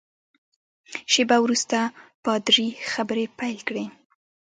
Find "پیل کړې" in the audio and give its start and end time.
3.39-3.85